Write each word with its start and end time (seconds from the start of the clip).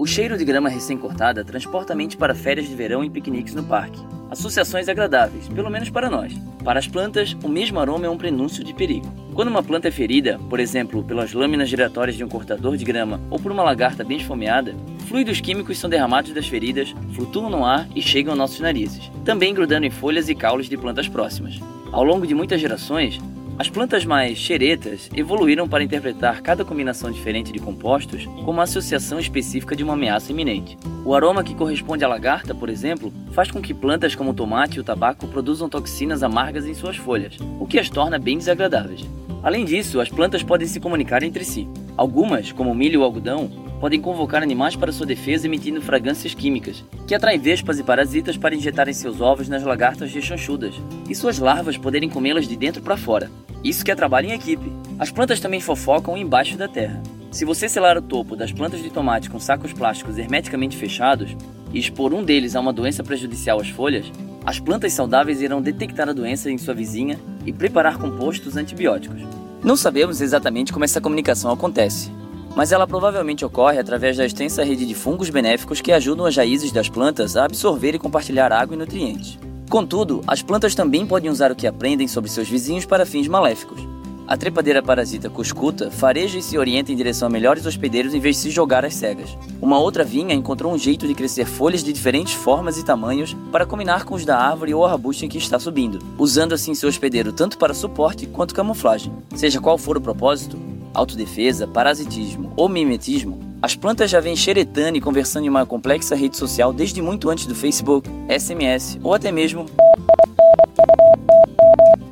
O 0.00 0.06
cheiro 0.06 0.38
de 0.38 0.44
grama 0.44 0.68
recém-cortada 0.68 1.44
transporta 1.44 1.92
a 1.92 1.96
mente 1.96 2.16
para 2.16 2.32
férias 2.32 2.68
de 2.68 2.74
verão 2.76 3.02
e 3.02 3.10
piqueniques 3.10 3.52
no 3.52 3.64
parque. 3.64 4.00
Associações 4.30 4.88
agradáveis, 4.88 5.48
pelo 5.48 5.68
menos 5.68 5.90
para 5.90 6.08
nós. 6.08 6.32
Para 6.62 6.78
as 6.78 6.86
plantas, 6.86 7.36
o 7.42 7.48
mesmo 7.48 7.80
aroma 7.80 8.06
é 8.06 8.08
um 8.08 8.16
prenúncio 8.16 8.62
de 8.62 8.72
perigo. 8.72 9.12
Quando 9.34 9.48
uma 9.48 9.60
planta 9.60 9.88
é 9.88 9.90
ferida, 9.90 10.38
por 10.48 10.60
exemplo, 10.60 11.02
pelas 11.02 11.32
lâminas 11.32 11.68
giratórias 11.68 12.16
de 12.16 12.22
um 12.22 12.28
cortador 12.28 12.76
de 12.76 12.84
grama 12.84 13.20
ou 13.28 13.40
por 13.40 13.50
uma 13.50 13.64
lagarta 13.64 14.04
bem 14.04 14.18
esfomeada, 14.18 14.72
fluidos 15.08 15.40
químicos 15.40 15.78
são 15.78 15.90
derramados 15.90 16.32
das 16.32 16.46
feridas, 16.46 16.94
flutuam 17.12 17.50
no 17.50 17.64
ar 17.64 17.88
e 17.92 18.00
chegam 18.00 18.34
aos 18.34 18.38
nossos 18.38 18.60
narizes, 18.60 19.10
também 19.24 19.52
grudando 19.52 19.84
em 19.84 19.90
folhas 19.90 20.28
e 20.28 20.34
caules 20.36 20.68
de 20.68 20.76
plantas 20.76 21.08
próximas. 21.08 21.58
Ao 21.90 22.04
longo 22.04 22.24
de 22.24 22.36
muitas 22.36 22.60
gerações, 22.60 23.18
as 23.58 23.68
plantas 23.68 24.04
mais 24.04 24.38
xeretas 24.38 25.10
evoluíram 25.12 25.68
para 25.68 25.82
interpretar 25.82 26.40
cada 26.42 26.64
combinação 26.64 27.10
diferente 27.10 27.50
de 27.50 27.58
compostos 27.58 28.24
como 28.24 28.52
uma 28.52 28.62
associação 28.62 29.18
específica 29.18 29.74
de 29.74 29.82
uma 29.82 29.94
ameaça 29.94 30.30
iminente. 30.30 30.78
O 31.04 31.12
aroma 31.12 31.42
que 31.42 31.56
corresponde 31.56 32.04
à 32.04 32.08
lagarta, 32.08 32.54
por 32.54 32.68
exemplo, 32.68 33.12
faz 33.32 33.50
com 33.50 33.60
que 33.60 33.74
plantas 33.74 34.14
como 34.14 34.30
o 34.30 34.34
tomate 34.34 34.76
e 34.76 34.80
o 34.80 34.84
tabaco 34.84 35.26
produzam 35.26 35.68
toxinas 35.68 36.22
amargas 36.22 36.66
em 36.66 36.74
suas 36.74 36.96
folhas, 36.96 37.36
o 37.58 37.66
que 37.66 37.80
as 37.80 37.90
torna 37.90 38.16
bem 38.16 38.38
desagradáveis. 38.38 39.04
Além 39.42 39.64
disso, 39.64 40.00
as 40.00 40.08
plantas 40.08 40.44
podem 40.44 40.68
se 40.68 40.78
comunicar 40.78 41.24
entre 41.24 41.44
si. 41.44 41.68
Algumas, 41.96 42.52
como 42.52 42.70
o 42.70 42.74
milho 42.74 42.94
e 42.94 42.98
o 42.98 43.02
algodão, 43.02 43.50
podem 43.80 44.00
convocar 44.00 44.42
animais 44.42 44.76
para 44.76 44.92
sua 44.92 45.06
defesa 45.06 45.46
emitindo 45.46 45.80
fragrâncias 45.80 46.34
químicas, 46.34 46.84
que 47.06 47.14
atraem 47.14 47.38
vespas 47.38 47.78
e 47.78 47.84
parasitas 47.84 48.36
para 48.36 48.54
injetarem 48.54 48.94
seus 48.94 49.20
ovos 49.20 49.48
nas 49.48 49.64
lagartas 49.64 50.12
rechanchudas, 50.12 50.74
e 51.08 51.14
suas 51.14 51.38
larvas 51.38 51.76
poderem 51.76 52.08
comê-las 52.08 52.46
de 52.46 52.56
dentro 52.56 52.82
para 52.82 52.96
fora. 52.96 53.30
Isso 53.62 53.84
que 53.84 53.90
é 53.90 53.94
trabalho 53.94 54.28
em 54.28 54.34
equipe. 54.34 54.72
As 54.98 55.10
plantas 55.10 55.40
também 55.40 55.60
fofocam 55.60 56.16
embaixo 56.16 56.56
da 56.56 56.68
terra. 56.68 57.02
Se 57.30 57.44
você 57.44 57.68
selar 57.68 57.98
o 57.98 58.02
topo 58.02 58.36
das 58.36 58.52
plantas 58.52 58.82
de 58.82 58.90
tomate 58.90 59.28
com 59.28 59.38
sacos 59.38 59.72
plásticos 59.72 60.16
hermeticamente 60.16 60.76
fechados 60.76 61.36
e 61.72 61.78
expor 61.78 62.14
um 62.14 62.22
deles 62.22 62.56
a 62.56 62.60
uma 62.60 62.72
doença 62.72 63.02
prejudicial 63.02 63.60
às 63.60 63.68
folhas, 63.68 64.10
as 64.46 64.58
plantas 64.58 64.92
saudáveis 64.92 65.42
irão 65.42 65.60
detectar 65.60 66.08
a 66.08 66.12
doença 66.12 66.50
em 66.50 66.56
sua 66.56 66.72
vizinha 66.72 67.18
e 67.44 67.52
preparar 67.52 67.98
compostos 67.98 68.56
antibióticos. 68.56 69.20
Não 69.62 69.76
sabemos 69.76 70.20
exatamente 70.20 70.72
como 70.72 70.84
essa 70.84 71.00
comunicação 71.00 71.50
acontece, 71.50 72.10
mas 72.56 72.72
ela 72.72 72.86
provavelmente 72.86 73.44
ocorre 73.44 73.78
através 73.78 74.16
da 74.16 74.24
extensa 74.24 74.64
rede 74.64 74.86
de 74.86 74.94
fungos 74.94 75.28
benéficos 75.28 75.80
que 75.80 75.92
ajudam 75.92 76.24
as 76.24 76.36
raízes 76.36 76.72
das 76.72 76.88
plantas 76.88 77.36
a 77.36 77.44
absorver 77.44 77.94
e 77.94 77.98
compartilhar 77.98 78.52
água 78.52 78.74
e 78.74 78.78
nutrientes. 78.78 79.38
Contudo, 79.68 80.22
as 80.26 80.40
plantas 80.40 80.74
também 80.74 81.06
podem 81.06 81.30
usar 81.30 81.52
o 81.52 81.56
que 81.56 81.66
aprendem 81.66 82.08
sobre 82.08 82.30
seus 82.30 82.48
vizinhos 82.48 82.86
para 82.86 83.04
fins 83.04 83.28
maléficos. 83.28 83.86
A 84.26 84.36
trepadeira 84.36 84.82
parasita 84.82 85.30
cuscuta 85.30 85.90
fareja 85.90 86.38
e 86.38 86.42
se 86.42 86.58
orienta 86.58 86.92
em 86.92 86.96
direção 86.96 87.28
a 87.28 87.30
melhores 87.30 87.64
hospedeiros 87.64 88.12
em 88.12 88.20
vez 88.20 88.36
de 88.36 88.42
se 88.42 88.50
jogar 88.50 88.84
às 88.84 88.94
cegas. 88.94 89.36
Uma 89.60 89.78
outra 89.78 90.04
vinha 90.04 90.34
encontrou 90.34 90.72
um 90.72 90.76
jeito 90.78 91.06
de 91.06 91.14
crescer 91.14 91.46
folhas 91.46 91.82
de 91.82 91.94
diferentes 91.94 92.34
formas 92.34 92.76
e 92.76 92.84
tamanhos 92.84 93.34
para 93.50 93.64
combinar 93.64 94.04
com 94.04 94.14
os 94.14 94.26
da 94.26 94.38
árvore 94.38 94.74
ou 94.74 94.84
arbusto 94.84 95.24
em 95.24 95.28
que 95.30 95.38
está 95.38 95.58
subindo, 95.58 95.98
usando 96.18 96.52
assim 96.54 96.74
seu 96.74 96.90
hospedeiro 96.90 97.32
tanto 97.32 97.56
para 97.56 97.72
suporte 97.72 98.26
quanto 98.26 98.54
camuflagem. 98.54 99.12
Seja 99.34 99.60
qual 99.62 99.78
for 99.78 99.96
o 99.96 100.00
propósito, 100.00 100.58
autodefesa, 100.92 101.66
parasitismo 101.66 102.52
ou 102.54 102.68
mimetismo, 102.68 103.47
as 103.60 103.74
plantas 103.74 104.10
já 104.10 104.20
vêm 104.20 104.36
xeretando 104.36 104.96
e 104.96 105.00
conversando 105.00 105.46
em 105.46 105.48
uma 105.48 105.66
complexa 105.66 106.14
rede 106.14 106.36
social 106.36 106.72
desde 106.72 107.02
muito 107.02 107.28
antes 107.28 107.46
do 107.46 107.54
Facebook, 107.54 108.08
SMS 108.28 108.98
ou 109.02 109.14
até 109.14 109.32
mesmo. 109.32 109.66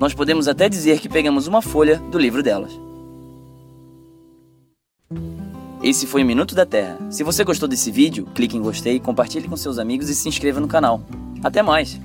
Nós 0.00 0.14
podemos 0.14 0.48
até 0.48 0.68
dizer 0.68 1.00
que 1.00 1.08
pegamos 1.08 1.46
uma 1.46 1.60
folha 1.60 1.98
do 2.10 2.18
livro 2.18 2.42
delas. 2.42 2.72
Esse 5.82 6.06
foi 6.06 6.22
o 6.22 6.26
Minuto 6.26 6.54
da 6.54 6.64
Terra. 6.64 6.98
Se 7.10 7.22
você 7.22 7.44
gostou 7.44 7.68
desse 7.68 7.90
vídeo, 7.90 8.26
clique 8.34 8.56
em 8.56 8.62
gostei, 8.62 8.98
compartilhe 8.98 9.46
com 9.46 9.56
seus 9.56 9.78
amigos 9.78 10.08
e 10.08 10.14
se 10.14 10.26
inscreva 10.26 10.58
no 10.58 10.68
canal. 10.68 11.02
Até 11.42 11.62
mais! 11.62 12.00